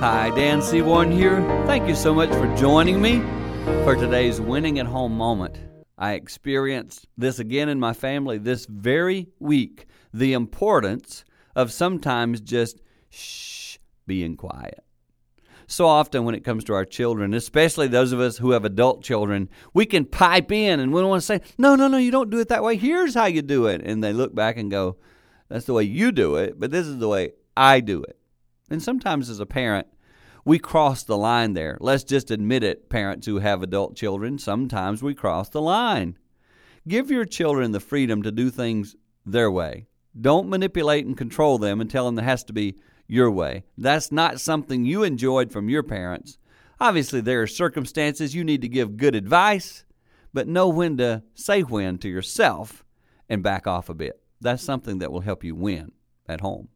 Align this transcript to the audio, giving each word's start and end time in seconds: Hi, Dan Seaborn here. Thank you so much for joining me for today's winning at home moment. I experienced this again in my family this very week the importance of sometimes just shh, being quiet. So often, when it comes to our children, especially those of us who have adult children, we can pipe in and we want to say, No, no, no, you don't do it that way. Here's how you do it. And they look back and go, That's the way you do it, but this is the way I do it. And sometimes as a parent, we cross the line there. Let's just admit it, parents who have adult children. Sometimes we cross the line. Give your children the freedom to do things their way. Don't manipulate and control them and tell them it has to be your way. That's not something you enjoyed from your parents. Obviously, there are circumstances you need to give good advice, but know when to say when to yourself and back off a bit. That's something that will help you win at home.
Hi, 0.00 0.30
Dan 0.30 0.62
Seaborn 0.62 1.10
here. 1.10 1.40
Thank 1.66 1.88
you 1.88 1.96
so 1.96 2.14
much 2.14 2.30
for 2.30 2.46
joining 2.54 3.02
me 3.02 3.18
for 3.82 3.96
today's 3.96 4.40
winning 4.40 4.78
at 4.78 4.86
home 4.86 5.10
moment. 5.10 5.58
I 5.98 6.12
experienced 6.12 7.08
this 7.16 7.40
again 7.40 7.68
in 7.68 7.80
my 7.80 7.92
family 7.94 8.38
this 8.38 8.64
very 8.66 9.26
week 9.40 9.86
the 10.14 10.34
importance 10.34 11.24
of 11.56 11.72
sometimes 11.72 12.40
just 12.40 12.80
shh, 13.10 13.78
being 14.06 14.36
quiet. 14.36 14.84
So 15.66 15.88
often, 15.88 16.24
when 16.24 16.36
it 16.36 16.44
comes 16.44 16.62
to 16.64 16.74
our 16.74 16.84
children, 16.84 17.34
especially 17.34 17.88
those 17.88 18.12
of 18.12 18.20
us 18.20 18.38
who 18.38 18.52
have 18.52 18.64
adult 18.64 19.02
children, 19.02 19.48
we 19.74 19.84
can 19.84 20.04
pipe 20.04 20.52
in 20.52 20.78
and 20.78 20.92
we 20.92 21.02
want 21.02 21.22
to 21.22 21.26
say, 21.26 21.40
No, 21.58 21.74
no, 21.74 21.88
no, 21.88 21.98
you 21.98 22.12
don't 22.12 22.30
do 22.30 22.38
it 22.38 22.46
that 22.50 22.62
way. 22.62 22.76
Here's 22.76 23.14
how 23.14 23.26
you 23.26 23.42
do 23.42 23.66
it. 23.66 23.80
And 23.82 24.04
they 24.04 24.12
look 24.12 24.32
back 24.32 24.58
and 24.58 24.70
go, 24.70 24.96
That's 25.48 25.66
the 25.66 25.72
way 25.72 25.82
you 25.82 26.12
do 26.12 26.36
it, 26.36 26.60
but 26.60 26.70
this 26.70 26.86
is 26.86 26.98
the 26.98 27.08
way 27.08 27.32
I 27.56 27.80
do 27.80 28.04
it. 28.04 28.17
And 28.70 28.82
sometimes 28.82 29.30
as 29.30 29.40
a 29.40 29.46
parent, 29.46 29.86
we 30.44 30.58
cross 30.58 31.02
the 31.02 31.16
line 31.16 31.52
there. 31.52 31.76
Let's 31.80 32.04
just 32.04 32.30
admit 32.30 32.62
it, 32.62 32.88
parents 32.88 33.26
who 33.26 33.38
have 33.38 33.62
adult 33.62 33.96
children. 33.96 34.38
Sometimes 34.38 35.02
we 35.02 35.14
cross 35.14 35.48
the 35.48 35.60
line. 35.60 36.18
Give 36.86 37.10
your 37.10 37.24
children 37.24 37.72
the 37.72 37.80
freedom 37.80 38.22
to 38.22 38.32
do 38.32 38.50
things 38.50 38.96
their 39.26 39.50
way. 39.50 39.88
Don't 40.18 40.48
manipulate 40.48 41.04
and 41.04 41.16
control 41.16 41.58
them 41.58 41.80
and 41.80 41.90
tell 41.90 42.06
them 42.06 42.18
it 42.18 42.22
has 42.22 42.44
to 42.44 42.52
be 42.52 42.76
your 43.06 43.30
way. 43.30 43.64
That's 43.76 44.10
not 44.10 44.40
something 44.40 44.84
you 44.84 45.02
enjoyed 45.02 45.52
from 45.52 45.68
your 45.68 45.82
parents. 45.82 46.38
Obviously, 46.80 47.20
there 47.20 47.42
are 47.42 47.46
circumstances 47.46 48.34
you 48.34 48.44
need 48.44 48.62
to 48.62 48.68
give 48.68 48.96
good 48.96 49.14
advice, 49.14 49.84
but 50.32 50.48
know 50.48 50.68
when 50.68 50.96
to 50.98 51.22
say 51.34 51.62
when 51.62 51.98
to 51.98 52.08
yourself 52.08 52.84
and 53.28 53.42
back 53.42 53.66
off 53.66 53.88
a 53.88 53.94
bit. 53.94 54.20
That's 54.40 54.62
something 54.62 54.98
that 54.98 55.10
will 55.10 55.20
help 55.20 55.42
you 55.42 55.54
win 55.54 55.92
at 56.26 56.40
home. 56.40 56.68